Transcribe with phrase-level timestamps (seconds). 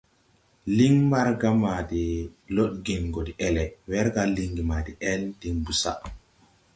[0.77, 2.03] Liŋ Mbargā ma de
[2.55, 5.99] lɔdgen gɔ deʼele, wɛrga lingi ma deʼel din bosaʼ.